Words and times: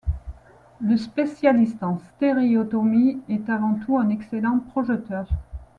Le 0.79 0.97
spécialiste 0.97 1.83
en 1.83 1.99
stéréotomie 1.99 3.21
est 3.29 3.47
avant 3.51 3.75
tout 3.75 3.99
un 3.99 4.09
excellent 4.09 4.57
projeteur. 4.57 5.27